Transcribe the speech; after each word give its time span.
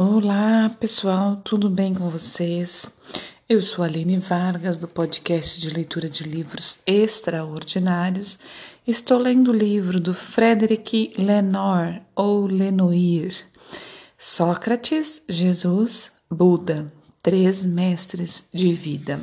Olá, 0.00 0.70
pessoal, 0.78 1.42
tudo 1.44 1.68
bem 1.68 1.92
com 1.92 2.08
vocês? 2.08 2.86
Eu 3.48 3.60
sou 3.60 3.84
Aline 3.84 4.16
Vargas, 4.18 4.78
do 4.78 4.86
podcast 4.86 5.60
de 5.60 5.70
leitura 5.70 6.08
de 6.08 6.22
livros 6.22 6.78
extraordinários. 6.86 8.38
Estou 8.86 9.18
lendo 9.18 9.50
o 9.50 9.52
livro 9.52 9.98
do 9.98 10.14
Frederic 10.14 11.14
Lenoir, 11.18 12.00
ou 12.14 12.46
Lenoir, 12.46 13.34
Sócrates, 14.16 15.20
Jesus, 15.28 16.12
Buda, 16.30 16.92
Três 17.20 17.66
Mestres 17.66 18.44
de 18.54 18.72
Vida. 18.74 19.20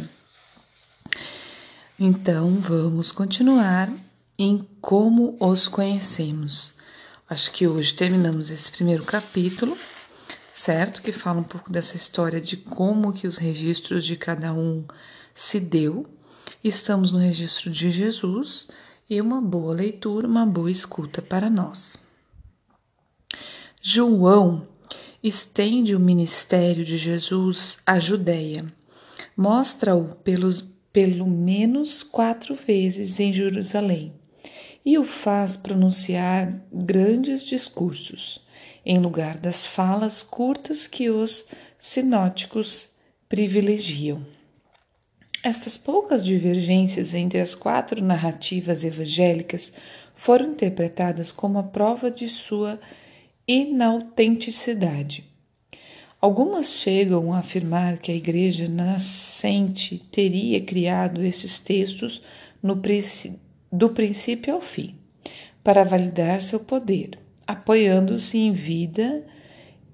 Então, 1.97 2.53
vamos 2.55 3.13
continuar 3.13 3.89
em 4.37 4.67
como 4.81 5.37
os 5.39 5.69
conhecemos. 5.69 6.73
Acho 7.29 7.49
que 7.53 7.65
hoje 7.65 7.93
terminamos 7.93 8.51
esse 8.51 8.69
primeiro 8.69 9.05
capítulo 9.05 9.77
certo? 10.65 11.03
Que 11.03 11.11
fala 11.11 11.41
um 11.41 11.43
pouco 11.43 11.71
dessa 11.71 11.95
história 11.95 12.41
de 12.41 12.57
como 12.57 13.13
que 13.13 13.27
os 13.27 13.37
registros 13.37 14.03
de 14.03 14.15
cada 14.15 14.51
um 14.51 14.83
se 15.31 15.59
deu. 15.59 16.07
Estamos 16.63 17.11
no 17.11 17.19
registro 17.19 17.69
de 17.69 17.91
Jesus 17.91 18.67
e 19.07 19.21
uma 19.21 19.39
boa 19.39 19.75
leitura, 19.75 20.27
uma 20.27 20.43
boa 20.43 20.71
escuta 20.71 21.21
para 21.21 21.51
nós. 21.51 22.03
João 23.79 24.67
estende 25.23 25.95
o 25.95 25.99
ministério 25.99 26.83
de 26.83 26.97
Jesus 26.97 27.77
à 27.85 27.99
Judéia. 27.99 28.65
Mostra-o 29.37 30.15
pelos, 30.23 30.61
pelo 30.91 31.27
menos 31.27 32.01
quatro 32.01 32.55
vezes 32.55 33.19
em 33.19 33.31
Jerusalém 33.31 34.13
e 34.83 34.97
o 34.97 35.05
faz 35.05 35.55
pronunciar 35.55 36.59
grandes 36.73 37.43
discursos 37.43 38.43
em 38.85 38.99
lugar 38.99 39.37
das 39.37 39.65
falas 39.65 40.21
curtas 40.21 40.85
que 40.85 41.09
os 41.09 41.47
sinóticos 41.77 42.91
privilegiam. 43.27 44.23
Estas 45.43 45.77
poucas 45.77 46.23
divergências 46.23 47.13
entre 47.13 47.39
as 47.39 47.55
quatro 47.55 48.01
narrativas 48.01 48.83
evangélicas 48.83 49.73
foram 50.13 50.47
interpretadas 50.47 51.31
como 51.31 51.57
a 51.57 51.63
prova 51.63 52.11
de 52.11 52.29
sua 52.29 52.79
inautenticidade. 53.47 55.25
Algumas 56.21 56.67
chegam 56.79 57.33
a 57.33 57.39
afirmar 57.39 57.97
que 57.97 58.11
a 58.11 58.15
Igreja 58.15 58.67
nascente 58.67 60.01
teria 60.11 60.61
criado 60.61 61.23
esses 61.23 61.59
textos 61.59 62.21
no, 62.61 62.79
do 63.71 63.89
princípio 63.89 64.55
ao 64.55 64.61
fim, 64.61 64.95
para 65.63 65.83
validar 65.83 66.41
seu 66.41 66.59
poder 66.59 67.24
apoiando-se 67.47 68.37
em 68.37 68.51
vida 68.51 69.23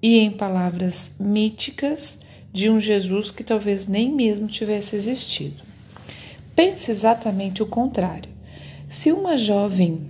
e 0.00 0.18
em 0.18 0.30
palavras 0.30 1.10
míticas 1.18 2.18
de 2.52 2.68
um 2.68 2.78
Jesus 2.78 3.30
que 3.30 3.44
talvez 3.44 3.86
nem 3.86 4.12
mesmo 4.12 4.46
tivesse 4.46 4.96
existido. 4.96 5.62
Pense 6.54 6.90
exatamente 6.90 7.62
o 7.62 7.66
contrário. 7.66 8.30
Se 8.88 9.10
uma 9.10 9.38
jovem 9.38 10.02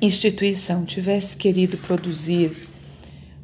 instituição 0.00 0.84
tivesse 0.84 1.36
querido 1.36 1.76
produzir 1.76 2.68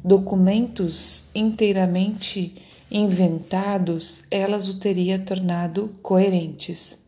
documentos 0.03 1.25
inteiramente 1.35 2.55
inventados, 2.89 4.23
elas 4.31 4.69
o 4.69 4.79
teria 4.79 5.19
tornado 5.19 5.93
coerentes. 6.01 7.06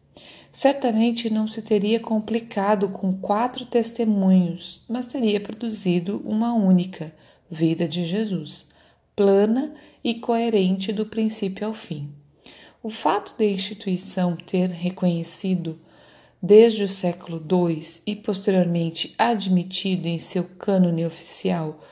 Certamente 0.52 1.30
não 1.30 1.48
se 1.48 1.62
teria 1.62 2.00
complicado 2.00 2.90
com 2.90 3.14
quatro 3.14 3.66
testemunhos, 3.66 4.84
mas 4.90 5.06
teria 5.06 5.40
produzido 5.40 6.22
uma 6.26 6.54
única 6.54 7.14
vida 7.50 7.88
de 7.88 8.04
Jesus, 8.04 8.68
plana 9.16 9.74
e 10.04 10.16
coerente 10.16 10.92
do 10.92 11.06
princípio 11.06 11.68
ao 11.68 11.74
fim. 11.74 12.10
O 12.82 12.90
fato 12.90 13.38
da 13.38 13.46
instituição 13.46 14.36
ter 14.36 14.70
reconhecido 14.70 15.80
desde 16.42 16.84
o 16.84 16.88
século 16.88 17.44
II 17.52 17.84
e 18.06 18.16
posteriormente 18.16 19.14
admitido 19.18 20.08
em 20.08 20.18
seu 20.18 20.46
cânone 20.58 21.06
oficial 21.06 21.84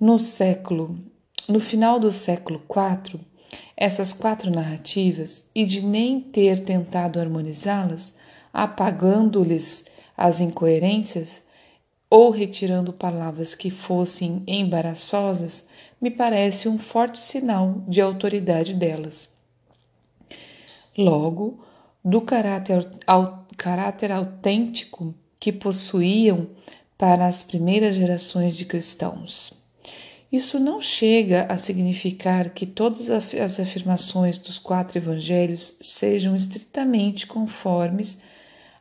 no 0.00 0.18
século 0.18 0.96
no 1.48 1.58
final 1.58 1.98
do 1.98 2.12
século 2.12 2.62
IV 2.70 3.20
essas 3.76 4.12
quatro 4.12 4.50
narrativas 4.50 5.44
e 5.54 5.64
de 5.64 5.82
nem 5.82 6.20
ter 6.20 6.64
tentado 6.64 7.20
harmonizá-las, 7.20 8.12
apagando-lhes 8.52 9.84
as 10.16 10.40
incoerências 10.40 11.40
ou 12.10 12.30
retirando 12.30 12.92
palavras 12.92 13.54
que 13.54 13.70
fossem 13.70 14.42
embaraçosas, 14.46 15.64
me 16.00 16.10
parece 16.10 16.68
um 16.68 16.78
forte 16.78 17.20
sinal 17.20 17.82
de 17.86 18.00
autoridade 18.00 18.74
delas. 18.74 19.28
Logo, 20.96 21.64
do 22.04 22.20
caráter, 22.20 22.88
ao, 23.06 23.46
caráter 23.56 24.10
autêntico 24.10 25.14
que 25.38 25.52
possuíam 25.52 26.48
para 26.96 27.26
as 27.26 27.44
primeiras 27.44 27.94
gerações 27.94 28.56
de 28.56 28.64
cristãos. 28.64 29.67
Isso 30.30 30.58
não 30.58 30.82
chega 30.82 31.46
a 31.48 31.56
significar 31.56 32.50
que 32.50 32.66
todas 32.66 33.08
as 33.08 33.58
afirmações 33.58 34.36
dos 34.36 34.58
quatro 34.58 34.98
evangelhos 34.98 35.78
sejam 35.80 36.36
estritamente 36.36 37.26
conformes 37.26 38.18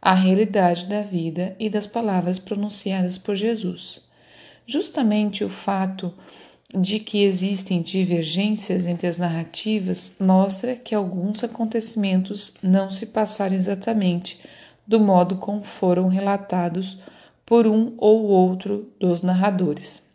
à 0.02 0.14
realidade 0.14 0.88
da 0.88 1.02
vida 1.02 1.56
e 1.58 1.70
das 1.70 1.88
palavras 1.88 2.38
pronunciadas 2.38 3.18
por 3.18 3.34
Jesus. 3.34 4.02
Justamente 4.66 5.46
o 5.46 5.50
fato 5.50 6.14
de 6.78 7.00
que 7.00 7.24
existem 7.24 7.82
divergências 7.82 8.86
entre 8.86 9.08
as 9.08 9.18
narrativas 9.18 10.12
mostra 10.20 10.76
que 10.76 10.94
alguns 10.94 11.46
acontecimentos 11.46 12.56
não 12.62 12.92
se 12.92 13.08
passaram 13.08 13.56
exatamente 13.56 14.38
do 14.86 15.00
modo 15.00 15.38
como 15.38 15.64
foram 15.64 16.10
relatados 16.10 16.98
por 17.46 17.66
um 17.66 17.94
ou 17.98 18.24
outro 18.26 18.92
dos 19.00 19.22
narradores. 19.22 20.06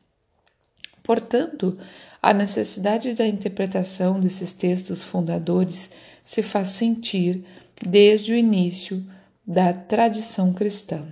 Portanto, 1.02 1.76
a 2.22 2.32
necessidade 2.32 3.14
da 3.14 3.26
interpretação 3.26 4.20
desses 4.20 4.52
textos 4.52 5.02
fundadores 5.02 5.90
se 6.24 6.42
faz 6.42 6.68
sentir 6.68 7.44
desde 7.84 8.32
o 8.32 8.36
início 8.36 9.04
da 9.44 9.72
tradição 9.72 10.52
cristã. 10.52 11.04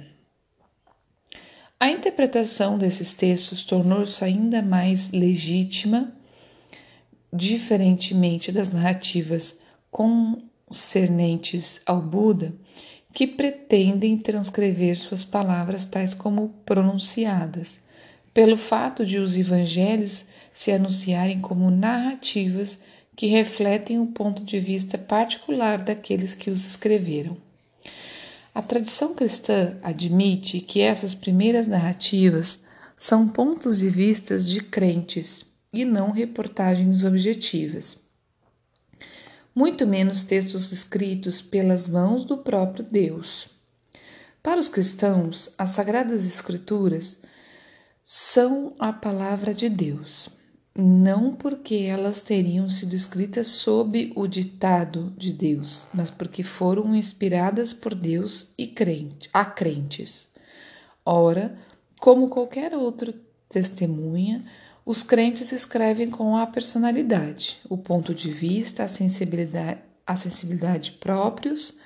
A 1.81 1.91
interpretação 1.91 2.79
desses 2.79 3.13
textos 3.13 3.65
tornou-se 3.65 4.23
ainda 4.23 4.63
mais 4.63 5.11
legítima, 5.11 6.13
diferentemente 7.33 8.53
das 8.53 8.71
narrativas 8.71 9.57
concernentes 9.91 11.81
ao 11.85 12.01
Buda, 12.01 12.55
que 13.13 13.27
pretendem 13.27 14.17
transcrever 14.17 14.97
suas 14.97 15.25
palavras 15.25 15.85
tais 15.85 16.15
como 16.15 16.51
pronunciadas 16.65 17.81
pelo 18.41 18.57
fato 18.57 19.05
de 19.05 19.19
os 19.19 19.37
evangelhos 19.37 20.25
se 20.51 20.73
anunciarem 20.73 21.43
como 21.43 21.71
narrativas 21.71 22.81
que 23.15 23.27
refletem 23.27 24.01
o 24.01 24.07
ponto 24.07 24.43
de 24.43 24.59
vista 24.59 24.97
particular 24.97 25.85
daqueles 25.85 26.35
que 26.35 26.49
os 26.49 26.65
escreveram. 26.65 27.37
A 28.55 28.63
tradição 28.63 29.15
cristã 29.15 29.77
admite 29.83 30.59
que 30.59 30.81
essas 30.81 31.15
primeiras 31.15 31.67
narrativas 31.67 32.61
são 32.97 33.29
pontos 33.29 33.81
de 33.81 33.91
vista 33.91 34.39
de 34.39 34.63
crentes 34.63 35.45
e 35.71 35.85
não 35.85 36.11
reportagens 36.11 37.05
objetivas. 37.05 38.05
Muito 39.55 39.87
menos 39.87 40.25
textos 40.25 40.73
escritos 40.73 41.43
pelas 41.43 41.87
mãos 41.87 42.25
do 42.25 42.39
próprio 42.39 42.87
Deus. 42.91 43.51
Para 44.43 44.59
os 44.59 44.71
cristãos, 44.71 45.53
as 45.59 45.73
Sagradas 45.73 46.25
Escrituras 46.25 47.19
são 48.05 48.75
a 48.79 48.93
palavra 48.93 49.55
de 49.55 49.69
Deus, 49.69 50.31
não 50.77 51.35
porque 51.35 51.77
elas 51.77 52.21
teriam 52.21 52.69
sido 52.71 52.95
escritas 52.95 53.49
sob 53.49 54.13
o 54.17 54.27
ditado 54.27 55.13
de 55.17 55.33
Deus, 55.33 55.87
mas 55.93 56.11
porque 56.11 56.43
foram 56.43 56.95
inspiradas 56.97 57.73
por 57.73 57.95
Deus 57.95 58.55
e 58.57 58.67
crente, 58.67 59.29
a 59.33 59.45
crentes. 59.45 60.29
Ora, 61.05 61.57
como 62.01 62.29
qualquer 62.29 62.75
outro 62.75 63.15
testemunha, 63.49 64.45
os 64.85 65.03
crentes 65.03 65.53
escrevem 65.53 66.11
com 66.11 66.37
a 66.37 66.47
personalidade, 66.47 67.59
o 67.69 67.77
ponto 67.77 68.15
de 68.15 68.31
vista, 68.31 68.85
a 68.85 68.89
sensibilidade, 68.89 69.81
a 70.07 70.17
sensibilidade 70.17 70.93
próprios, 70.93 71.79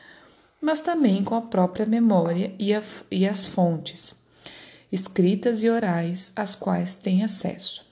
mas 0.61 0.81
também 0.81 1.23
com 1.23 1.35
a 1.35 1.43
própria 1.43 1.85
memória 1.85 2.55
e, 2.59 2.73
a, 2.73 2.83
e 3.11 3.27
as 3.29 3.45
fontes 3.45 4.24
escritas 4.91 5.63
e 5.63 5.71
orais, 5.71 6.33
às 6.35 6.55
quais 6.55 6.95
têm 6.95 7.25
acesso. 7.25 7.85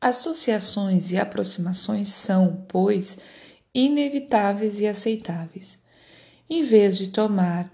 Associações 0.00 1.12
e 1.12 1.16
aproximações 1.16 2.08
são, 2.08 2.64
pois, 2.68 3.18
inevitáveis 3.74 4.80
e 4.80 4.86
aceitáveis. 4.86 5.78
Em 6.50 6.62
vez 6.62 6.98
de 6.98 7.08
tomar 7.08 7.72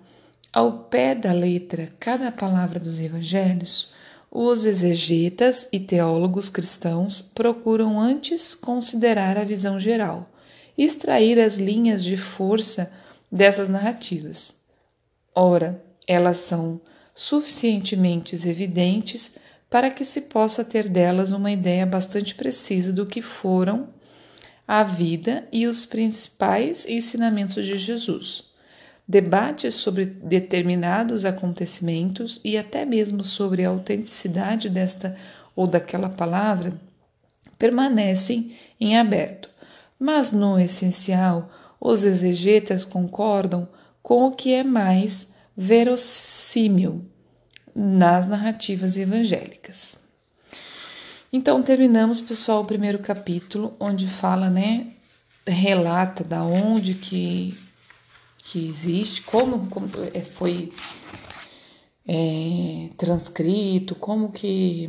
ao 0.52 0.84
pé 0.84 1.14
da 1.14 1.32
letra 1.32 1.92
cada 1.98 2.30
palavra 2.30 2.78
dos 2.78 3.00
evangelhos, 3.00 3.92
os 4.30 4.66
exegetas 4.66 5.66
e 5.72 5.80
teólogos 5.80 6.50
cristãos 6.50 7.22
procuram 7.22 7.98
antes 7.98 8.54
considerar 8.54 9.38
a 9.38 9.44
visão 9.44 9.80
geral, 9.80 10.30
extrair 10.76 11.40
as 11.40 11.56
linhas 11.56 12.04
de 12.04 12.16
força 12.16 12.90
dessas 13.32 13.68
narrativas. 13.68 14.54
Ora, 15.34 15.82
elas 16.06 16.36
são 16.36 16.80
suficientemente 17.18 18.36
evidentes 18.48 19.34
para 19.68 19.90
que 19.90 20.04
se 20.04 20.20
possa 20.20 20.64
ter 20.64 20.88
delas 20.88 21.32
uma 21.32 21.50
ideia 21.50 21.84
bastante 21.84 22.32
precisa 22.32 22.92
do 22.92 23.04
que 23.04 23.20
foram 23.20 23.88
a 24.68 24.84
vida 24.84 25.48
e 25.50 25.66
os 25.66 25.84
principais 25.84 26.86
ensinamentos 26.86 27.66
de 27.66 27.76
Jesus. 27.76 28.44
Debates 29.06 29.74
sobre 29.74 30.04
determinados 30.04 31.24
acontecimentos 31.24 32.40
e 32.44 32.56
até 32.56 32.84
mesmo 32.84 33.24
sobre 33.24 33.64
a 33.64 33.70
autenticidade 33.70 34.70
desta 34.70 35.16
ou 35.56 35.66
daquela 35.66 36.08
palavra 36.08 36.72
permanecem 37.58 38.56
em 38.80 38.96
aberto, 38.96 39.50
mas 39.98 40.30
no 40.30 40.56
essencial, 40.56 41.50
os 41.80 42.04
exegetas 42.04 42.84
concordam 42.84 43.68
com 44.04 44.28
o 44.28 44.30
que 44.30 44.52
é 44.54 44.62
mais 44.62 45.26
verossímil 45.60 47.04
nas 47.74 48.26
narrativas 48.26 48.96
evangélicas. 48.96 49.98
Então 51.32 51.60
terminamos, 51.60 52.20
pessoal, 52.20 52.62
o 52.62 52.64
primeiro 52.64 53.00
capítulo, 53.00 53.74
onde 53.80 54.06
fala, 54.06 54.48
né, 54.48 54.86
relata 55.44 56.22
da 56.22 56.44
onde 56.44 56.94
que 56.94 57.58
que 58.40 58.66
existe, 58.66 59.20
como, 59.20 59.66
como 59.66 59.90
é, 60.14 60.20
foi 60.20 60.72
é, 62.06 62.88
transcrito, 62.96 63.94
como 63.94 64.32
que, 64.32 64.88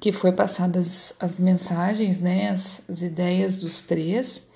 que 0.00 0.10
foi 0.10 0.32
passadas 0.32 1.12
as 1.20 1.38
mensagens, 1.38 2.18
né, 2.18 2.50
as, 2.50 2.82
as 2.88 3.00
ideias 3.00 3.54
dos 3.54 3.80
três. 3.80 4.47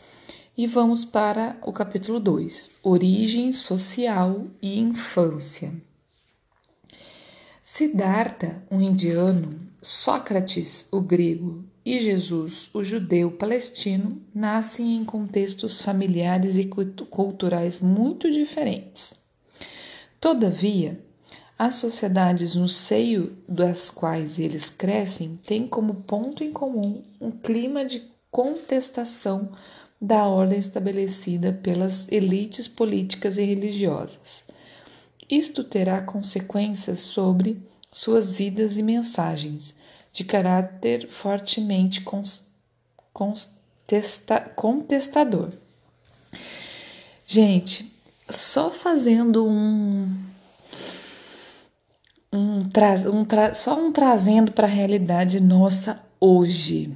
E 0.54 0.66
vamos 0.66 1.02
para 1.02 1.56
o 1.62 1.72
capítulo 1.72 2.20
2, 2.20 2.72
Origem 2.82 3.54
Social 3.54 4.49
e 4.60 4.78
Infância. 4.78 5.72
Siddhartha, 7.62 8.62
um 8.70 8.78
indiano, 8.78 9.58
Sócrates, 9.81 10.87
o 10.93 11.00
grego, 11.00 11.64
e 11.82 11.99
Jesus, 11.99 12.69
o 12.75 12.84
judeu 12.84 13.31
palestino, 13.31 14.20
nascem 14.34 14.94
em 14.94 15.06
contextos 15.06 15.81
familiares 15.81 16.58
e 16.58 16.69
culturais 17.08 17.81
muito 17.81 18.31
diferentes. 18.31 19.14
Todavia, 20.20 21.02
as 21.58 21.76
sociedades 21.76 22.55
no 22.55 22.69
seio 22.69 23.38
das 23.48 23.88
quais 23.88 24.38
eles 24.38 24.69
crescem 24.69 25.40
têm 25.46 25.66
como 25.66 26.02
ponto 26.02 26.44
em 26.44 26.52
comum 26.52 27.02
um 27.19 27.31
clima 27.31 27.87
de 27.87 28.02
contestação 28.31 29.50
da 30.02 30.26
ordem 30.26 30.58
estabelecida 30.58 31.52
pelas 31.62 32.10
elites 32.10 32.66
políticas 32.66 33.38
e 33.38 33.44
religiosas. 33.44 34.43
Isto 35.31 35.62
terá 35.62 36.02
consequências 36.02 36.99
sobre 36.99 37.62
suas 37.88 38.34
vidas 38.37 38.76
e 38.76 38.82
mensagens 38.82 39.76
de 40.12 40.25
caráter 40.25 41.08
fortemente 41.08 42.02
contesta, 43.12 44.40
contestador. 44.56 45.52
Gente, 47.25 47.94
só 48.28 48.72
fazendo 48.72 49.46
um, 49.46 50.12
um, 52.32 52.64
tra, 52.64 52.94
um 53.08 53.25
tra, 53.25 53.55
só 53.55 53.78
um 53.78 53.93
trazendo 53.93 54.50
para 54.50 54.66
a 54.66 54.70
realidade 54.70 55.38
nossa 55.38 56.02
hoje. 56.19 56.93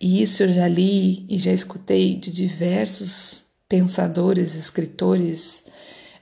E 0.00 0.22
isso 0.22 0.42
eu 0.42 0.48
já 0.48 0.66
li 0.66 1.26
e 1.28 1.36
já 1.36 1.52
escutei 1.52 2.16
de 2.16 2.32
diversos 2.32 3.44
pensadores, 3.68 4.54
escritores, 4.54 5.66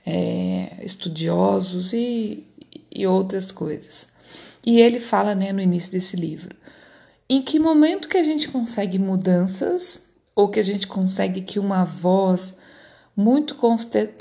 é, 0.05 0.73
estudiosos 0.81 1.93
e, 1.93 2.45
e 2.91 3.07
outras 3.07 3.51
coisas. 3.51 4.07
E 4.65 4.81
ele 4.81 4.99
fala, 4.99 5.33
né, 5.33 5.53
no 5.53 5.61
início 5.61 5.91
desse 5.91 6.17
livro, 6.17 6.55
em 7.29 7.41
que 7.41 7.57
momento 7.57 8.09
que 8.09 8.17
a 8.17 8.23
gente 8.23 8.49
consegue 8.49 8.99
mudanças 8.99 10.01
ou 10.35 10.49
que 10.49 10.59
a 10.59 10.63
gente 10.63 10.85
consegue 10.85 11.41
que 11.41 11.57
uma 11.57 11.85
voz 11.85 12.55
muito 13.15 13.55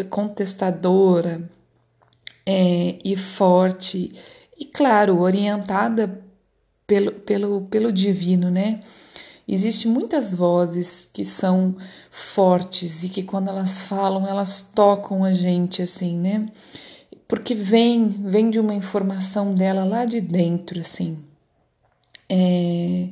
contestadora 0.08 1.48
é, 2.46 2.98
e 3.04 3.16
forte 3.16 4.14
e 4.58 4.64
claro 4.64 5.20
orientada 5.20 6.22
pelo, 6.86 7.12
pelo, 7.12 7.62
pelo 7.62 7.92
divino, 7.92 8.50
né? 8.50 8.80
Existem 9.48 9.90
muitas 9.90 10.34
vozes 10.34 11.08
que 11.12 11.24
são 11.24 11.76
fortes 12.10 13.02
e 13.02 13.08
que 13.08 13.22
quando 13.22 13.48
elas 13.48 13.80
falam, 13.80 14.26
elas 14.26 14.60
tocam 14.60 15.24
a 15.24 15.32
gente 15.32 15.82
assim, 15.82 16.18
né? 16.18 16.48
porque 17.28 17.54
vem 17.54 18.08
vem 18.08 18.48
de 18.48 18.58
uma 18.58 18.74
informação 18.74 19.54
dela 19.54 19.84
lá 19.84 20.06
de 20.06 20.20
dentro, 20.20 20.80
assim. 20.80 21.18
É, 22.26 23.08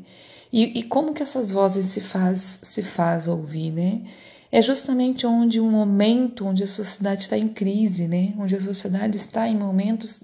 e, 0.53 0.79
e, 0.79 0.83
como 0.85 1.13
que 1.13 1.23
essas 1.23 1.51
vozes 1.51 1.87
se 1.87 2.01
faz 2.01 2.59
se 2.63 2.83
faz 2.83 3.29
ouvir, 3.29 3.71
né? 3.71 4.03
É 4.51 4.63
justamente 4.63 5.27
onde 5.27 5.61
um 5.61 5.71
momento 5.71 6.47
onde 6.47 6.63
a 6.63 6.67
sociedade 6.67 7.23
está 7.23 7.37
em 7.37 7.49
crise, 7.49 8.09
né? 8.09 8.33
Onde 8.39 8.57
a 8.57 8.61
sociedade 8.61 9.19
está 9.19 9.47
em 9.47 9.57
momentos 9.57 10.23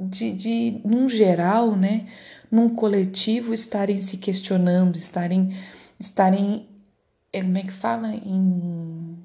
de, 0.00 0.32
de 0.32 0.80
num 0.84 1.08
geral, 1.08 1.76
né? 1.76 2.06
Num 2.54 2.68
coletivo 2.68 3.52
estarem 3.52 4.00
se 4.00 4.16
questionando, 4.16 4.94
estarem 4.94 5.56
estarem 5.98 6.68
é, 7.32 7.42
como 7.42 7.58
é 7.58 7.62
que 7.62 7.72
fala 7.72 8.14
em 8.14 9.18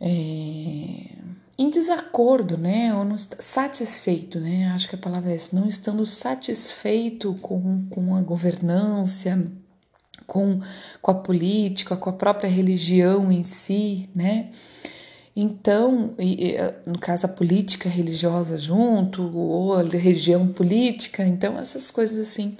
é, 0.00 1.20
em 1.58 1.68
desacordo, 1.68 2.56
né? 2.56 2.94
Ou 2.94 3.04
não 3.04 3.18
satisfeito, 3.18 4.40
né? 4.40 4.68
Acho 4.68 4.88
que 4.88 4.94
a 4.94 4.98
palavra 4.98 5.32
é 5.32 5.34
essa, 5.34 5.54
não 5.54 5.68
estando 5.68 6.06
satisfeito 6.06 7.34
com, 7.42 7.86
com 7.90 8.16
a 8.16 8.22
governança, 8.22 9.46
com, 10.26 10.60
com 11.02 11.10
a 11.10 11.14
política, 11.14 11.94
com 11.94 12.08
a 12.08 12.14
própria 12.14 12.48
religião 12.48 13.30
em 13.30 13.44
si, 13.44 14.08
né? 14.14 14.50
Então, 15.34 16.14
no 16.84 16.98
caso 16.98 17.26
a 17.26 17.28
política 17.28 17.88
religiosa 17.88 18.58
junto, 18.58 19.22
ou 19.36 19.74
a 19.74 19.82
religião 19.82 20.48
política, 20.48 21.24
então 21.24 21.58
essas 21.58 21.90
coisas 21.90 22.18
assim. 22.18 22.56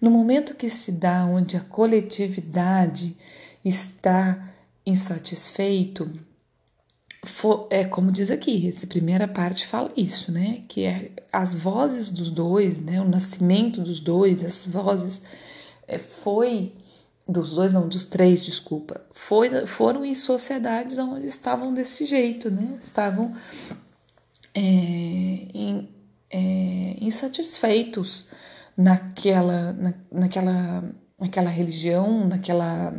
No 0.00 0.10
momento 0.10 0.54
que 0.54 0.70
se 0.70 0.92
dá 0.92 1.26
onde 1.26 1.56
a 1.56 1.60
coletividade 1.60 3.16
está 3.64 4.48
insatisfeito, 4.86 6.08
for, 7.24 7.66
é 7.68 7.84
como 7.84 8.12
diz 8.12 8.30
aqui, 8.30 8.68
essa 8.68 8.86
primeira 8.86 9.26
parte 9.26 9.66
fala 9.66 9.92
isso, 9.96 10.30
né? 10.30 10.62
Que 10.68 10.84
é 10.84 11.10
as 11.32 11.54
vozes 11.54 12.10
dos 12.10 12.30
dois, 12.30 12.80
né? 12.80 13.00
O 13.00 13.08
nascimento 13.08 13.80
dos 13.80 14.00
dois, 14.00 14.44
as 14.44 14.66
vozes 14.66 15.20
é, 15.86 15.98
foi 15.98 16.72
dos 17.28 17.52
dois, 17.52 17.70
não, 17.70 17.86
dos 17.86 18.04
três, 18.04 18.44
desculpa, 18.44 19.02
foi, 19.12 19.66
foram 19.66 20.04
em 20.04 20.14
sociedades 20.14 20.96
onde 20.96 21.26
estavam 21.26 21.74
desse 21.74 22.06
jeito, 22.06 22.50
né? 22.50 22.78
Estavam 22.80 23.34
é, 24.54 24.60
in, 24.60 25.88
é, 26.30 26.96
insatisfeitos 27.00 28.28
naquela, 28.76 29.72
na, 29.74 29.94
naquela, 30.10 30.84
naquela 31.18 31.50
religião, 31.50 32.26
naquela 32.26 32.94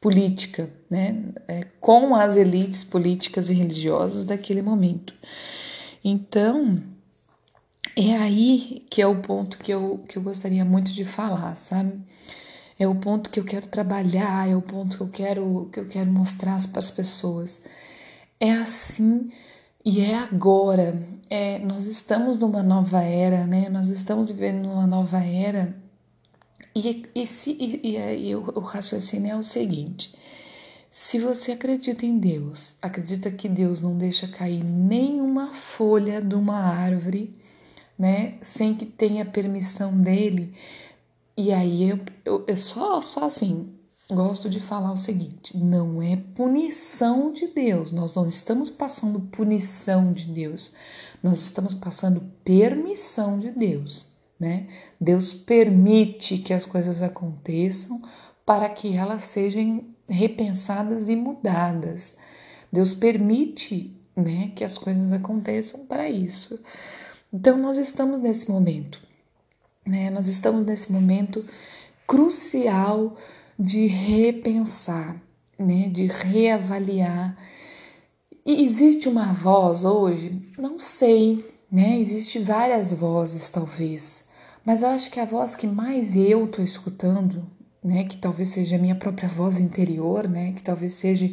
política, 0.00 0.70
né, 0.88 1.24
é, 1.48 1.64
com 1.80 2.14
as 2.14 2.36
elites 2.36 2.84
políticas 2.84 3.50
e 3.50 3.54
religiosas 3.54 4.24
daquele 4.24 4.62
momento. 4.62 5.14
Então, 6.04 6.80
é 7.96 8.16
aí 8.16 8.86
que 8.88 9.02
é 9.02 9.06
o 9.06 9.20
ponto 9.20 9.58
que 9.58 9.72
eu, 9.72 10.04
que 10.08 10.16
eu 10.16 10.22
gostaria 10.22 10.64
muito 10.64 10.92
de 10.92 11.04
falar, 11.04 11.56
sabe? 11.56 12.00
É 12.78 12.86
o 12.86 12.94
ponto 12.94 13.30
que 13.30 13.40
eu 13.40 13.44
quero 13.44 13.66
trabalhar, 13.66 14.48
é 14.48 14.54
o 14.54 14.62
ponto 14.62 14.96
que 14.96 15.02
eu 15.02 15.08
quero, 15.08 15.68
que 15.72 15.80
eu 15.80 15.88
quero 15.88 16.10
mostrar 16.10 16.60
para 16.68 16.78
as 16.78 16.90
pessoas. 16.90 17.60
É 18.38 18.52
assim 18.52 19.30
e 19.84 20.00
é 20.00 20.16
agora. 20.16 21.02
É, 21.30 21.58
nós 21.60 21.86
estamos 21.86 22.38
numa 22.38 22.62
nova 22.62 23.02
era, 23.02 23.46
né? 23.46 23.68
Nós 23.68 23.88
estamos 23.88 24.30
vivendo 24.30 24.66
numa 24.66 24.86
nova 24.86 25.18
era 25.24 25.74
e, 26.78 27.06
e, 27.14 27.26
se, 27.26 27.52
e, 27.52 27.80
e, 27.82 28.28
e 28.28 28.36
o, 28.36 28.52
o 28.54 28.60
raciocínio 28.60 29.32
é 29.32 29.36
o 29.36 29.42
seguinte: 29.42 30.14
se 30.90 31.18
você 31.18 31.52
acredita 31.52 32.04
em 32.04 32.18
Deus, 32.18 32.76
acredita 32.82 33.30
que 33.30 33.48
Deus 33.48 33.80
não 33.80 33.96
deixa 33.96 34.28
cair 34.28 34.62
nenhuma 34.62 35.48
folha 35.48 36.20
de 36.20 36.34
uma 36.34 36.58
árvore, 36.58 37.34
né, 37.98 38.34
sem 38.42 38.74
que 38.74 38.84
tenha 38.84 39.24
permissão 39.24 39.96
dele, 39.96 40.52
e 41.36 41.52
aí 41.52 41.90
eu, 41.90 42.00
eu, 42.24 42.44
eu 42.46 42.56
só, 42.56 43.00
só 43.00 43.24
assim, 43.24 43.74
gosto 44.10 44.48
de 44.48 44.60
falar 44.60 44.92
o 44.92 44.96
seguinte: 44.96 45.56
não 45.56 46.00
é 46.00 46.16
punição 46.16 47.32
de 47.32 47.46
Deus, 47.48 47.90
nós 47.90 48.14
não 48.14 48.26
estamos 48.26 48.70
passando 48.70 49.20
punição 49.20 50.12
de 50.12 50.26
Deus, 50.26 50.74
nós 51.22 51.40
estamos 51.40 51.74
passando 51.74 52.22
permissão 52.44 53.38
de 53.38 53.50
Deus, 53.50 54.12
né? 54.38 54.68
Deus 55.00 55.34
permite 55.34 56.38
que 56.38 56.52
as 56.54 56.64
coisas 56.64 57.02
aconteçam 57.02 58.00
para 58.44 58.68
que 58.68 58.94
elas 58.94 59.24
sejam 59.24 59.84
repensadas 60.08 61.08
e 61.08 61.16
mudadas. 61.16 62.16
Deus 62.72 62.94
permite, 62.94 63.96
né, 64.14 64.52
que 64.54 64.62
as 64.64 64.78
coisas 64.78 65.12
aconteçam 65.12 65.84
para 65.86 66.08
isso. 66.08 66.58
Então 67.32 67.56
nós 67.58 67.76
estamos 67.76 68.20
nesse 68.20 68.50
momento, 68.50 69.00
né? 69.86 70.10
Nós 70.10 70.26
estamos 70.26 70.64
nesse 70.64 70.90
momento 70.90 71.44
crucial 72.06 73.16
de 73.58 73.86
repensar, 73.86 75.20
né, 75.58 75.88
de 75.88 76.06
reavaliar. 76.06 77.36
E 78.44 78.64
existe 78.64 79.08
uma 79.08 79.32
voz 79.32 79.84
hoje? 79.84 80.52
Não 80.58 80.78
sei, 80.78 81.44
né? 81.70 81.98
Existe 81.98 82.38
várias 82.38 82.92
vozes 82.92 83.48
talvez, 83.48 84.24
mas 84.64 84.82
eu 84.82 84.88
acho 84.88 85.10
que 85.10 85.20
a 85.20 85.24
voz 85.24 85.54
que 85.54 85.66
mais 85.66 86.14
eu 86.14 86.44
estou 86.44 86.64
escutando, 86.64 87.46
né, 87.82 88.04
que 88.04 88.16
talvez 88.16 88.50
seja 88.50 88.76
a 88.76 88.78
minha 88.78 88.96
própria 88.96 89.28
voz 89.28 89.58
interior, 89.60 90.28
né, 90.28 90.52
que 90.52 90.62
talvez 90.62 90.94
seja, 90.94 91.32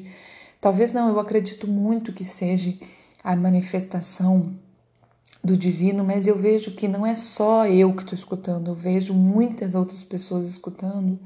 talvez 0.62 0.92
não, 0.92 1.10
eu 1.10 1.20
acredito 1.20 1.68
muito 1.68 2.14
que 2.14 2.24
seja 2.24 2.74
a 3.24 3.36
manifestação 3.36 4.56
do 5.44 5.58
divino, 5.58 6.04
mas 6.04 6.26
eu 6.26 6.38
vejo 6.38 6.72
que 6.72 6.88
não 6.88 7.06
é 7.06 7.16
só 7.16 7.68
eu 7.68 7.94
que 7.94 8.04
estou 8.04 8.16
escutando, 8.16 8.72
eu 8.72 8.76
vejo 8.76 9.14
muitas 9.14 9.76
outras 9.76 10.04
pessoas 10.04 10.48
escutando 10.48 11.20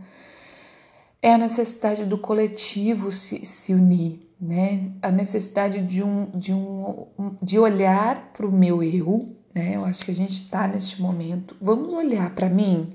é 1.21 1.33
a 1.33 1.37
necessidade 1.37 2.05
do 2.05 2.17
coletivo 2.17 3.11
se, 3.11 3.43
se 3.45 3.73
unir, 3.73 4.29
né? 4.39 4.91
A 5.01 5.11
necessidade 5.11 5.81
de 5.81 6.03
um 6.03 6.29
de 6.33 6.53
um 6.53 7.07
de 7.41 7.57
olhar 7.59 8.31
para 8.33 8.45
o 8.45 8.51
meu 8.51 8.83
eu, 8.83 9.25
né? 9.53 9.75
Eu 9.75 9.85
acho 9.85 10.05
que 10.05 10.11
a 10.11 10.15
gente 10.15 10.33
está 10.33 10.67
neste 10.67 11.01
momento. 11.01 11.55
Vamos 11.59 11.93
olhar 11.93 12.33
para 12.35 12.49
mim, 12.49 12.93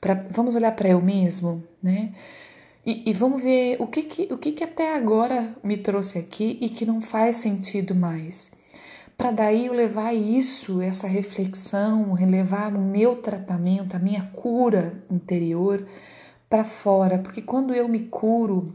para 0.00 0.26
vamos 0.30 0.54
olhar 0.54 0.72
para 0.72 0.88
eu 0.88 1.00
mesmo, 1.00 1.62
né? 1.82 2.12
E, 2.84 3.08
e, 3.08 3.12
vamos 3.12 3.40
ver 3.40 3.76
o 3.78 3.86
que 3.86 4.02
que, 4.02 4.34
o 4.34 4.36
que 4.36 4.50
que 4.50 4.64
até 4.64 4.96
agora 4.96 5.56
me 5.62 5.76
trouxe 5.76 6.18
aqui 6.18 6.58
e 6.60 6.68
que 6.68 6.84
não 6.84 7.00
faz 7.00 7.36
sentido 7.36 7.94
mais. 7.94 8.50
Para 9.22 9.30
daí 9.30 9.66
eu 9.66 9.72
levar 9.72 10.12
isso, 10.12 10.80
essa 10.80 11.06
reflexão, 11.06 12.12
relevar 12.12 12.74
o 12.74 12.80
meu 12.80 13.22
tratamento, 13.22 13.94
a 13.94 14.00
minha 14.00 14.24
cura 14.34 15.00
interior 15.08 15.86
para 16.50 16.64
fora, 16.64 17.18
porque 17.18 17.40
quando 17.40 17.72
eu 17.72 17.86
me 17.86 18.00
curo, 18.00 18.74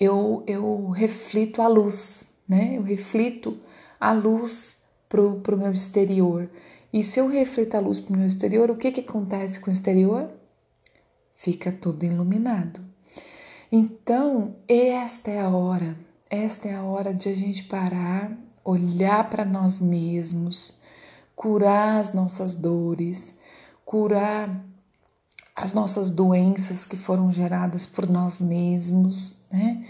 eu, 0.00 0.42
eu 0.48 0.88
reflito 0.88 1.62
a 1.62 1.68
luz, 1.68 2.24
né? 2.48 2.76
Eu 2.76 2.82
reflito 2.82 3.56
a 4.00 4.10
luz 4.10 4.80
pro, 5.08 5.36
pro 5.36 5.56
meu 5.56 5.70
exterior. 5.70 6.50
E 6.92 7.00
se 7.04 7.20
eu 7.20 7.28
reflito 7.28 7.76
a 7.76 7.80
luz 7.80 8.00
pro 8.00 8.16
meu 8.16 8.26
exterior, 8.26 8.68
o 8.68 8.76
que 8.76 8.90
que 8.90 9.02
acontece 9.02 9.60
com 9.60 9.70
o 9.70 9.72
exterior? 9.72 10.26
Fica 11.36 11.70
tudo 11.70 12.04
iluminado. 12.04 12.80
Então, 13.70 14.56
esta 14.66 15.30
é 15.30 15.40
a 15.40 15.50
hora, 15.50 15.96
esta 16.28 16.66
é 16.66 16.74
a 16.74 16.82
hora 16.82 17.14
de 17.14 17.28
a 17.28 17.36
gente 17.36 17.62
parar, 17.62 18.43
olhar 18.64 19.28
para 19.28 19.44
nós 19.44 19.80
mesmos, 19.80 20.78
curar 21.36 22.00
as 22.00 22.12
nossas 22.12 22.54
dores, 22.54 23.38
curar 23.84 24.64
as 25.54 25.72
nossas 25.72 26.10
doenças 26.10 26.84
que 26.84 26.96
foram 26.96 27.30
geradas 27.30 27.86
por 27.86 28.08
nós 28.08 28.40
mesmos, 28.40 29.38
né? 29.52 29.86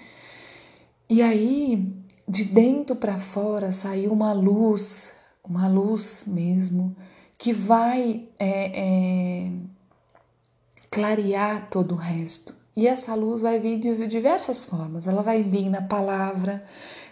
E 1.09 1.23
aí, 1.23 1.95
de 2.28 2.45
dentro 2.45 2.97
para 2.97 3.19
fora, 3.19 3.73
saiu 3.73 4.12
uma 4.12 4.33
luz, 4.33 5.12
uma 5.43 5.69
luz 5.69 6.25
mesmo, 6.26 6.97
que 7.38 7.52
vai 7.52 8.28
é, 8.38 9.47
é, 9.47 9.52
clarear 10.90 11.69
todo 11.71 11.93
o 11.93 11.99
resto. 11.99 12.54
E 12.76 12.88
essa 12.88 13.14
luz 13.14 13.40
vai 13.40 13.61
vir 13.61 13.78
de 13.78 14.07
diversas 14.07 14.64
formas. 14.64 15.07
Ela 15.07 15.23
vai 15.23 15.43
vir 15.43 15.71
na 15.71 15.83
palavra, 15.83 16.64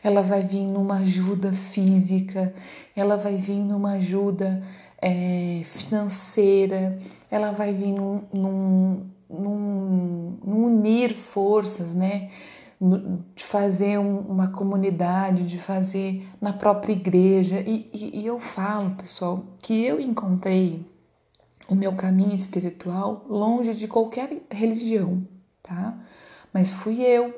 ela 0.02 0.22
vai 0.22 0.42
vir 0.42 0.64
numa 0.64 0.98
ajuda 0.98 1.52
física, 1.52 2.54
ela 2.94 3.16
vai 3.16 3.36
vir 3.36 3.60
numa 3.60 3.92
ajuda 3.92 4.62
é, 5.00 5.62
financeira, 5.64 6.98
ela 7.30 7.52
vai 7.52 7.72
vir 7.72 7.92
num, 7.92 8.22
num, 8.32 9.06
num, 9.28 10.38
num 10.44 10.64
unir 10.66 11.14
forças, 11.14 11.92
né? 11.94 12.30
de 13.36 13.44
fazer 13.44 13.96
um, 13.98 14.18
uma 14.18 14.48
comunidade, 14.50 15.46
de 15.46 15.56
fazer 15.56 16.28
na 16.40 16.52
própria 16.52 16.92
igreja. 16.92 17.60
E, 17.60 17.88
e, 17.92 18.20
e, 18.20 18.26
eu 18.26 18.40
falo, 18.40 18.90
pessoal, 18.90 19.44
que 19.60 19.84
eu 19.84 20.00
encontrei 20.00 20.84
o 21.68 21.76
meu 21.76 21.94
caminho 21.94 22.34
espiritual 22.34 23.24
longe 23.28 23.74
de 23.74 23.86
qualquer 23.86 24.42
religião, 24.50 25.22
tá? 25.62 25.96
Mas 26.52 26.72
fui 26.72 27.00
eu, 27.02 27.32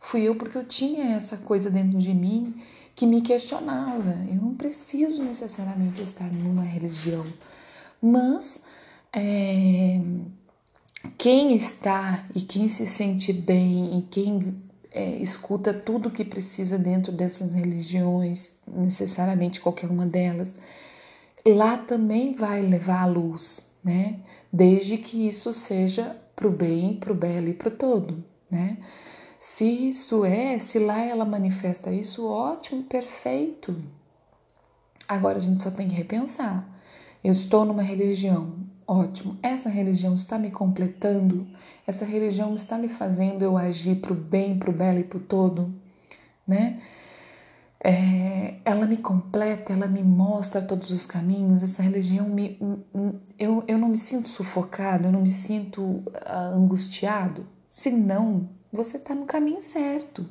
fui 0.00 0.22
eu 0.22 0.34
porque 0.34 0.56
eu 0.56 0.64
tinha 0.64 1.16
essa 1.16 1.36
coisa 1.36 1.70
dentro 1.70 1.98
de 1.98 2.14
mim 2.14 2.54
que 2.94 3.06
me 3.06 3.20
questionava. 3.20 4.10
Eu 4.28 4.36
não 4.36 4.54
preciso 4.54 5.22
necessariamente 5.22 6.02
estar 6.02 6.30
numa 6.32 6.62
religião, 6.62 7.24
mas 8.00 8.62
é, 9.12 10.00
quem 11.16 11.54
está 11.54 12.24
e 12.34 12.40
quem 12.40 12.68
se 12.68 12.86
sente 12.86 13.32
bem 13.32 13.98
e 13.98 14.02
quem 14.02 14.54
é, 14.92 15.16
escuta 15.16 15.72
tudo 15.72 16.10
que 16.10 16.24
precisa 16.24 16.78
dentro 16.78 17.12
dessas 17.12 17.52
religiões, 17.52 18.56
necessariamente 18.66 19.60
qualquer 19.60 19.90
uma 19.90 20.06
delas, 20.06 20.56
lá 21.46 21.76
também 21.76 22.34
vai 22.34 22.60
levar 22.60 23.02
a 23.02 23.06
luz, 23.06 23.70
né? 23.82 24.18
Desde 24.52 24.98
que 24.98 25.28
isso 25.28 25.54
seja 25.54 26.16
para 26.34 26.48
o 26.48 26.50
bem, 26.50 26.96
para 26.96 27.12
o 27.12 27.14
belo 27.14 27.48
e 27.48 27.54
para 27.54 27.68
o 27.68 27.72
todo, 27.72 28.24
né? 28.50 28.78
Se 29.40 29.64
isso 29.64 30.22
é, 30.22 30.58
se 30.58 30.78
lá 30.78 31.00
ela 31.00 31.24
manifesta 31.24 31.90
isso, 31.90 32.26
ótimo, 32.26 32.82
perfeito. 32.82 33.74
Agora 35.08 35.38
a 35.38 35.40
gente 35.40 35.62
só 35.62 35.70
tem 35.70 35.88
que 35.88 35.94
repensar. 35.94 36.68
Eu 37.24 37.32
estou 37.32 37.64
numa 37.64 37.80
religião, 37.80 38.52
ótimo. 38.86 39.38
Essa 39.42 39.70
religião 39.70 40.14
está 40.14 40.38
me 40.38 40.50
completando? 40.50 41.48
Essa 41.86 42.04
religião 42.04 42.54
está 42.54 42.76
me 42.76 42.88
fazendo 42.90 43.42
eu 43.42 43.56
agir 43.56 43.96
para 43.96 44.12
o 44.12 44.14
bem, 44.14 44.58
para 44.58 44.68
o 44.68 44.74
belo 44.74 44.98
e 44.98 45.04
para 45.04 45.16
o 45.16 45.22
todo, 45.22 45.74
né? 46.46 46.82
É, 47.82 48.56
ela 48.62 48.86
me 48.86 48.98
completa, 48.98 49.72
ela 49.72 49.86
me 49.86 50.02
mostra 50.02 50.60
todos 50.60 50.90
os 50.90 51.06
caminhos. 51.06 51.62
Essa 51.62 51.82
religião 51.82 52.28
me, 52.28 52.58
eu, 53.38 53.64
eu 53.66 53.78
não 53.78 53.88
me 53.88 53.96
sinto 53.96 54.28
sufocado, 54.28 55.06
eu 55.06 55.12
não 55.12 55.22
me 55.22 55.30
sinto 55.30 55.82
uh, 55.82 56.54
angustiado. 56.54 57.46
Se 57.70 57.90
não, 57.90 58.59
você 58.72 58.96
está 58.96 59.14
no 59.14 59.26
caminho 59.26 59.60
certo. 59.60 60.28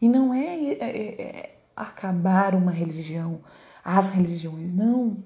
E 0.00 0.08
não 0.08 0.32
é, 0.32 0.56
é, 0.56 0.78
é, 0.80 1.22
é, 1.22 1.58
acabar 1.76 2.54
uma 2.54 2.70
religião, 2.70 3.40
as 3.84 4.10
religiões, 4.10 4.72
não. 4.72 5.18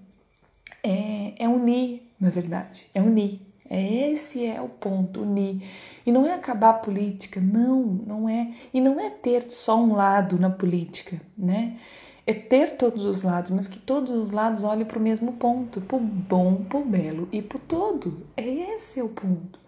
É, 0.82 1.44
é 1.44 1.48
unir, 1.48 2.02
na 2.20 2.30
verdade, 2.30 2.88
é 2.94 3.00
unir. 3.00 3.40
É, 3.68 4.10
esse 4.10 4.44
é 4.44 4.60
o 4.60 4.68
ponto, 4.68 5.22
unir. 5.22 5.62
E 6.04 6.12
não 6.12 6.26
é 6.26 6.34
acabar 6.34 6.70
a 6.70 6.74
política, 6.74 7.40
não, 7.40 7.82
não 7.82 8.28
é. 8.28 8.52
E 8.72 8.80
não 8.80 9.00
é 9.00 9.08
ter 9.08 9.50
só 9.50 9.80
um 9.80 9.94
lado 9.94 10.38
na 10.38 10.50
política, 10.50 11.20
né? 11.36 11.78
É 12.26 12.32
ter 12.32 12.76
todos 12.76 13.04
os 13.04 13.22
lados, 13.22 13.50
mas 13.50 13.68
que 13.68 13.78
todos 13.78 14.10
os 14.10 14.30
lados 14.30 14.62
olhem 14.62 14.84
para 14.86 14.98
o 14.98 15.02
mesmo 15.02 15.34
ponto, 15.34 15.80
para 15.80 15.96
o 15.96 16.00
bom, 16.00 16.64
para 16.64 16.78
o 16.78 16.84
belo 16.84 17.28
e 17.32 17.42
para 17.42 17.58
o 17.58 17.60
todo. 17.60 18.26
É 18.36 18.46
esse 18.46 19.00
é 19.00 19.04
o 19.04 19.08
ponto. 19.08 19.58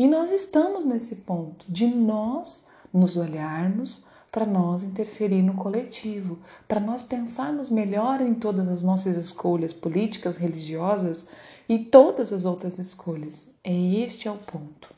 E 0.00 0.06
nós 0.08 0.32
estamos 0.32 0.82
nesse 0.82 1.16
ponto 1.16 1.66
de 1.68 1.86
nós 1.86 2.68
nos 2.90 3.18
olharmos 3.18 4.06
para 4.32 4.46
nós 4.46 4.82
interferir 4.82 5.42
no 5.42 5.52
coletivo, 5.52 6.38
para 6.66 6.80
nós 6.80 7.02
pensarmos 7.02 7.68
melhor 7.68 8.22
em 8.22 8.32
todas 8.32 8.66
as 8.66 8.82
nossas 8.82 9.14
escolhas 9.14 9.74
políticas, 9.74 10.38
religiosas 10.38 11.28
e 11.68 11.78
todas 11.78 12.32
as 12.32 12.46
outras 12.46 12.78
escolhas. 12.78 13.48
Este 13.62 14.26
é 14.26 14.30
o 14.30 14.38
ponto. 14.38 14.88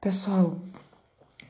Pessoal, 0.00 0.56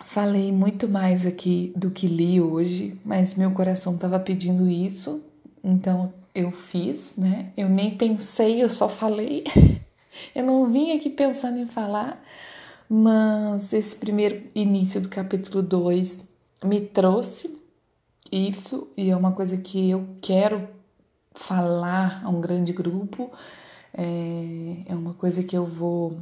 falei 0.05 0.53
muito 0.53 0.87
mais 0.87 1.25
aqui 1.25 1.73
do 1.75 1.91
que 1.91 2.07
li 2.07 2.39
hoje, 2.39 3.01
mas 3.03 3.35
meu 3.35 3.53
coração 3.53 3.95
estava 3.95 4.21
pedindo 4.21 4.69
isso, 4.69 5.25
então 5.65 6.13
eu 6.35 6.53
fiz, 6.53 7.17
né? 7.17 7.51
Eu 7.57 7.71
nem 7.71 7.97
pensei, 7.97 8.63
eu 8.63 8.69
só 8.69 8.91
falei. 8.91 9.43
Eu 10.35 10.45
não 10.45 10.67
vim 10.67 10.93
aqui 10.97 11.11
pensando 11.11 11.59
em 11.59 11.67
falar, 11.67 12.23
mas 12.89 13.73
esse 13.73 13.97
primeiro 13.97 14.43
início 14.55 15.01
do 15.01 15.09
capítulo 15.09 15.63
2 15.63 16.25
me 16.65 16.81
trouxe 16.81 17.57
isso 18.31 18.89
e 18.97 19.11
é 19.11 19.17
uma 19.17 19.33
coisa 19.33 19.57
que 19.57 19.91
eu 19.91 20.07
quero 20.21 20.69
falar 21.33 22.23
a 22.25 22.29
um 22.29 22.41
grande 22.41 22.73
grupo. 22.73 23.31
É, 23.95 24.77
é 24.87 24.95
uma 24.95 25.15
coisa 25.15 25.43
que 25.43 25.57
eu 25.57 25.65
vou 25.65 26.17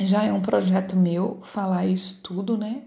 já 0.00 0.24
é 0.24 0.32
um 0.32 0.42
projeto 0.42 0.94
meu 0.94 1.38
falar 1.42 1.86
isso 1.86 2.20
tudo, 2.22 2.56
né? 2.58 2.82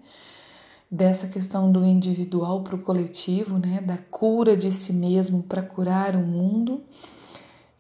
Dessa 0.92 1.28
questão 1.28 1.72
do 1.72 1.84
individual 1.84 2.62
para 2.64 2.76
o 2.76 2.82
coletivo, 2.82 3.58
né? 3.58 3.82
Da 3.82 3.98
cura 3.98 4.56
de 4.56 4.72
si 4.72 4.94
mesmo 4.94 5.42
para 5.44 5.62
curar 5.62 6.16
o 6.16 6.20
mundo. 6.20 6.82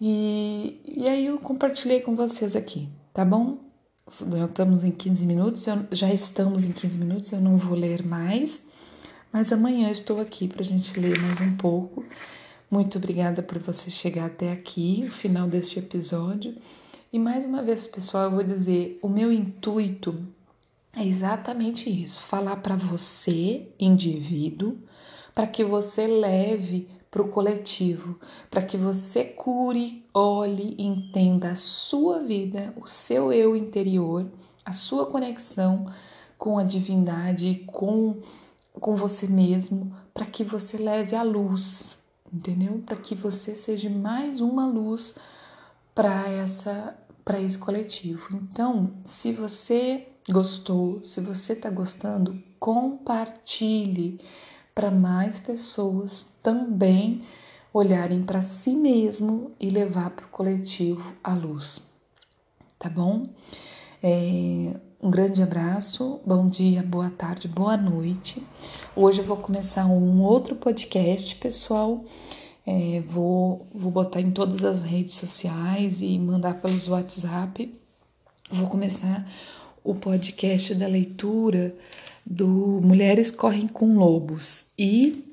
E, 0.01 0.81
e 0.85 1.07
aí 1.07 1.25
eu 1.25 1.37
compartilhei 1.39 1.99
com 1.99 2.15
vocês 2.15 2.55
aqui, 2.55 2.87
tá 3.13 3.25
bom? 3.25 3.57
Já 4.07 4.45
estamos 4.45 4.83
em 4.83 4.91
15 4.91 5.25
minutos, 5.27 5.67
eu, 5.67 5.85
já 5.91 6.11
estamos 6.11 6.63
em 6.65 6.71
15 6.71 6.97
minutos, 6.97 7.31
eu 7.31 7.41
não 7.41 7.57
vou 7.57 7.77
ler 7.77 8.05
mais, 8.05 8.63
mas 9.31 9.51
amanhã 9.51 9.91
estou 9.91 10.19
aqui 10.19 10.47
para 10.47 10.61
a 10.61 10.65
gente 10.65 10.99
ler 10.99 11.19
mais 11.19 11.41
um 11.41 11.55
pouco. 11.57 12.03
Muito 12.71 12.97
obrigada 12.97 13.43
por 13.43 13.59
você 13.59 13.91
chegar 13.91 14.27
até 14.27 14.51
aqui, 14.51 15.03
o 15.05 15.11
final 15.11 15.47
deste 15.47 15.79
episódio. 15.79 16.55
E 17.11 17.19
mais 17.19 17.43
uma 17.43 17.61
vez, 17.61 17.85
pessoal, 17.85 18.25
eu 18.25 18.31
vou 18.31 18.43
dizer: 18.43 18.99
o 19.01 19.09
meu 19.09 19.33
intuito 19.33 20.15
é 20.95 21.05
exatamente 21.05 21.89
isso: 21.89 22.21
falar 22.21 22.57
para 22.57 22.75
você, 22.75 23.67
indivíduo, 23.79 24.77
para 25.33 25.47
que 25.47 25.63
você 25.63 26.07
leve 26.07 26.87
para 27.11 27.21
o 27.21 27.29
coletivo, 27.29 28.19
para 28.49 28.61
que 28.61 28.77
você 28.77 29.23
cure, 29.23 30.05
olhe 30.13 30.75
entenda 30.77 31.51
a 31.51 31.55
sua 31.55 32.19
vida, 32.19 32.73
o 32.77 32.87
seu 32.87 33.33
eu 33.33 33.55
interior, 33.55 34.27
a 34.63 34.73
sua 34.73 35.05
conexão 35.07 35.87
com 36.37 36.57
a 36.57 36.63
divindade, 36.63 37.63
com, 37.67 38.21
com 38.73 38.95
você 38.95 39.27
mesmo, 39.27 39.93
para 40.13 40.25
que 40.25 40.43
você 40.43 40.77
leve 40.77 41.15
a 41.15 41.23
luz, 41.23 41.97
entendeu? 42.31 42.81
Para 42.85 42.95
que 42.95 43.15
você 43.15 43.55
seja 43.55 43.89
mais 43.89 44.39
uma 44.39 44.67
luz 44.67 45.15
para 45.95 46.29
essa 46.29 46.95
para 47.25 47.39
esse 47.39 47.59
coletivo. 47.59 48.27
Então, 48.33 48.91
se 49.05 49.31
você 49.31 50.07
gostou, 50.27 50.99
se 51.03 51.21
você 51.21 51.53
está 51.53 51.69
gostando, 51.69 52.41
compartilhe 52.59 54.19
para 54.79 54.91
mais 54.91 55.37
pessoas 55.37 56.25
também 56.41 57.21
olharem 57.73 58.23
para 58.23 58.41
si 58.41 58.69
mesmo 58.69 59.51
e 59.59 59.69
levar 59.69 60.11
para 60.11 60.25
o 60.25 60.29
coletivo 60.29 61.03
a 61.21 61.33
luz. 61.33 61.91
Tá 62.79 62.89
bom? 62.89 63.23
É, 64.01 64.73
um 65.01 65.11
grande 65.11 65.43
abraço, 65.43 66.21
bom 66.25 66.47
dia, 66.47 66.81
boa 66.81 67.09
tarde, 67.09 67.45
boa 67.45 67.75
noite. 67.75 68.41
Hoje 68.95 69.19
eu 69.19 69.25
vou 69.25 69.35
começar 69.35 69.85
um 69.85 70.21
outro 70.21 70.55
podcast, 70.55 71.35
pessoal. 71.35 72.05
É, 72.65 73.03
vou, 73.05 73.67
vou 73.73 73.91
botar 73.91 74.21
em 74.21 74.31
todas 74.31 74.63
as 74.63 74.81
redes 74.81 75.15
sociais 75.15 75.99
e 75.99 76.17
mandar 76.17 76.61
pelos 76.61 76.87
WhatsApp. 76.87 77.77
Vou 78.49 78.69
começar 78.69 79.29
o 79.83 79.93
podcast 79.93 80.73
da 80.73 80.87
leitura 80.87 81.75
do 82.29 82.79
Mulheres 82.83 83.31
Correm 83.31 83.67
com 83.67 83.97
Lobos. 83.97 84.67
E, 84.77 85.25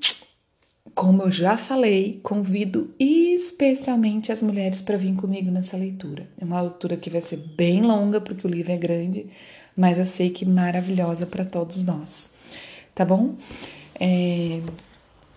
como 0.95 1.21
eu 1.21 1.31
já 1.31 1.55
falei, 1.55 2.19
convido 2.23 2.91
especialmente 2.99 4.31
as 4.31 4.41
mulheres 4.41 4.81
para 4.81 4.97
vir 4.97 5.15
comigo 5.15 5.51
nessa 5.51 5.77
leitura. 5.77 6.27
É 6.41 6.43
uma 6.43 6.59
leitura 6.59 6.97
que 6.97 7.11
vai 7.11 7.21
ser 7.21 7.37
bem 7.55 7.81
longa, 7.83 8.19
porque 8.19 8.47
o 8.47 8.49
livro 8.49 8.71
é 8.71 8.77
grande, 8.77 9.27
mas 9.75 9.99
eu 9.99 10.05
sei 10.07 10.31
que 10.31 10.43
maravilhosa 10.43 11.27
para 11.27 11.45
todos 11.45 11.83
nós. 11.83 12.33
Tá 12.95 13.05
bom? 13.05 13.35
É, 13.99 14.59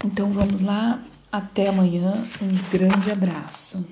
então 0.03 0.31
vamos 0.31 0.63
lá 0.63 1.05
até 1.31 1.69
amanhã, 1.69 2.25
um 2.41 2.71
grande 2.71 3.11
abraço. 3.11 3.87